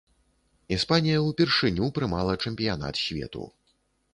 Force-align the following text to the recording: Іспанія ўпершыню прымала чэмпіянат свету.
Іспанія 0.77 1.19
ўпершыню 1.27 1.91
прымала 1.99 2.33
чэмпіянат 2.47 2.95
свету. 3.05 3.43